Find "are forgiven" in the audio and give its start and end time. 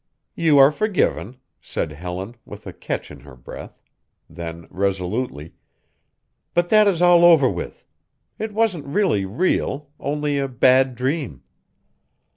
0.57-1.37